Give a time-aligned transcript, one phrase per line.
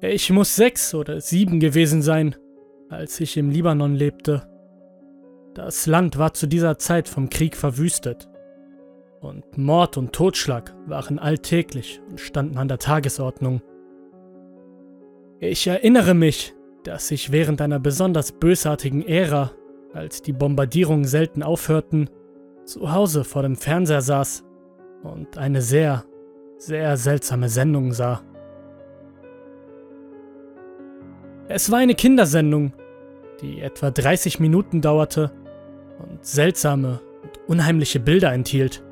[0.00, 2.36] Ich muss sechs oder sieben gewesen sein,
[2.88, 4.46] als ich im Libanon lebte.
[5.54, 8.28] Das Land war zu dieser Zeit vom Krieg verwüstet.
[9.20, 13.60] Und Mord und Totschlag waren alltäglich und standen an der Tagesordnung.
[15.40, 16.54] Ich erinnere mich,
[16.84, 19.52] dass ich während einer besonders bösartigen Ära,
[19.92, 22.08] als die Bombardierungen selten aufhörten,
[22.64, 24.44] zu Hause vor dem Fernseher saß
[25.02, 26.04] und eine sehr,
[26.58, 28.22] sehr seltsame Sendung sah.
[31.52, 32.72] Es war eine Kindersendung,
[33.42, 35.32] die etwa 30 Minuten dauerte
[35.98, 38.84] und seltsame und unheimliche Bilder enthielt.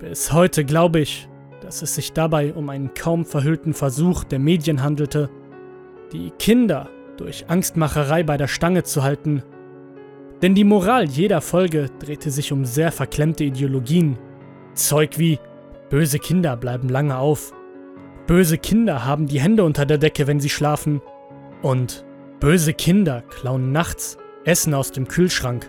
[0.00, 1.28] Bis heute glaube ich,
[1.60, 5.30] dass es sich dabei um einen kaum verhüllten Versuch der Medien handelte,
[6.12, 9.44] die Kinder durch Angstmacherei bei der Stange zu halten.
[10.42, 14.18] Denn die Moral jeder Folge drehte sich um sehr verklemmte Ideologien.
[14.74, 15.38] Zeug wie
[15.88, 17.52] böse Kinder bleiben lange auf,
[18.30, 21.02] böse Kinder haben die Hände unter der Decke, wenn sie schlafen
[21.62, 22.04] und
[22.38, 25.68] böse Kinder klauen nachts Essen aus dem Kühlschrank.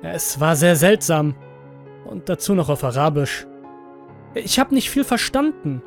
[0.00, 1.34] Es war sehr seltsam
[2.06, 3.46] und dazu noch auf Arabisch.
[4.32, 5.82] Ich habe nicht viel verstanden,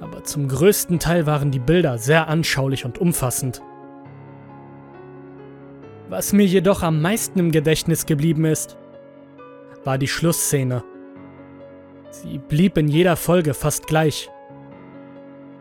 [0.00, 3.62] aber zum größten Teil waren die Bilder sehr anschaulich und umfassend.
[6.08, 8.76] Was mir jedoch am meisten im Gedächtnis geblieben ist,
[9.84, 10.82] war die Schlussszene.
[12.22, 14.30] Sie blieb in jeder Folge fast gleich.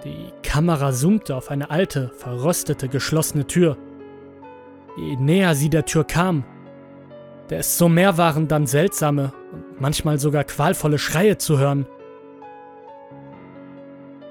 [0.04, 3.76] Die Kamera zoomte auf eine alte, verrostete, geschlossene Tür.
[4.96, 6.44] Je näher sie der Tür kam,
[7.50, 11.88] desto mehr waren dann seltsame und manchmal sogar qualvolle Schreie zu hören.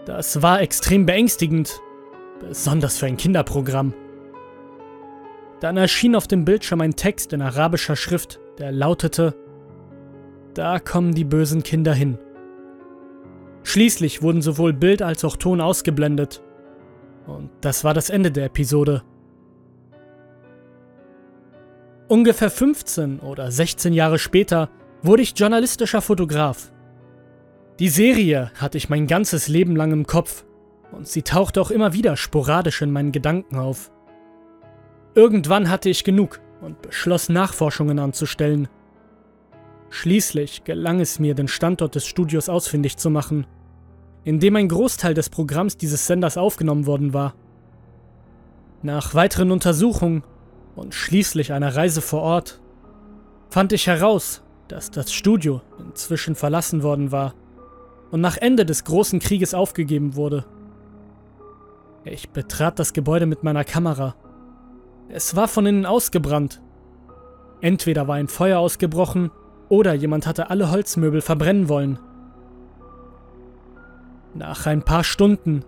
[0.06, 1.80] Das war extrem beängstigend,
[2.38, 3.94] besonders für ein Kinderprogramm.
[5.58, 9.34] Dann erschien auf dem Bildschirm ein Text in arabischer Schrift, der lautete,
[10.54, 12.18] Da kommen die bösen Kinder hin.
[13.62, 16.42] Schließlich wurden sowohl Bild als auch Ton ausgeblendet.
[17.26, 19.02] Und das war das Ende der Episode.
[22.08, 24.68] Ungefähr 15 oder 16 Jahre später
[25.02, 26.72] wurde ich journalistischer Fotograf.
[27.78, 30.44] Die Serie hatte ich mein ganzes Leben lang im Kopf
[30.90, 33.90] und sie tauchte auch immer wieder sporadisch in meinen Gedanken auf.
[35.14, 38.68] Irgendwann hatte ich genug und beschloss Nachforschungen anzustellen.
[39.94, 43.46] Schließlich gelang es mir, den Standort des Studios ausfindig zu machen,
[44.24, 47.34] in dem ein Großteil des Programms dieses Senders aufgenommen worden war.
[48.80, 50.24] Nach weiteren Untersuchungen
[50.76, 52.58] und schließlich einer Reise vor Ort
[53.50, 57.34] fand ich heraus, dass das Studio inzwischen verlassen worden war
[58.10, 60.46] und nach Ende des großen Krieges aufgegeben wurde.
[62.04, 64.14] Ich betrat das Gebäude mit meiner Kamera.
[65.10, 66.62] Es war von innen ausgebrannt.
[67.60, 69.30] Entweder war ein Feuer ausgebrochen
[69.72, 71.98] oder jemand hatte alle Holzmöbel verbrennen wollen.
[74.34, 75.64] Nach ein paar Stunden,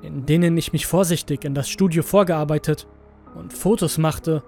[0.00, 2.86] in denen ich mich vorsichtig in das Studio vorgearbeitet
[3.34, 4.42] und Fotos machte,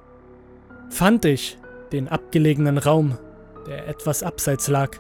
[0.88, 1.58] fand ich
[1.92, 3.18] den abgelegenen Raum,
[3.66, 4.96] der etwas abseits lag.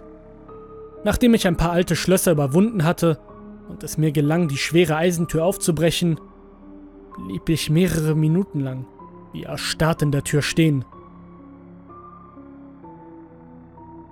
[1.02, 3.18] Nachdem ich ein paar alte Schlösser überwunden hatte
[3.70, 6.20] und es mir gelang, die schwere Eisentür aufzubrechen,
[7.16, 8.84] blieb ich mehrere Minuten lang
[9.32, 10.84] wie erstarrt in der Tür stehen.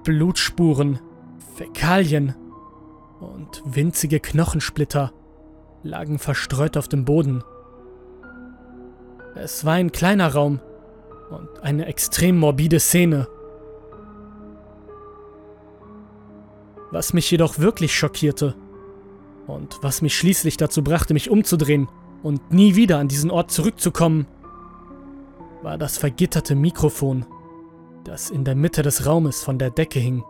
[0.04, 0.98] Blutspuren,
[1.54, 2.34] Fäkalien
[3.20, 5.12] und winzige Knochensplitter
[5.82, 7.44] lagen verstreut auf dem Boden.
[9.34, 10.60] Es war ein kleiner Raum
[11.30, 13.28] und eine extrem morbide Szene.
[16.90, 18.54] Was mich jedoch wirklich schockierte
[19.46, 21.88] und was mich schließlich dazu brachte, mich umzudrehen
[22.22, 24.26] und nie wieder an diesen Ort zurückzukommen,
[25.62, 27.24] war das vergitterte Mikrofon,
[28.04, 30.24] das in der Mitte des Raumes von der Decke hing.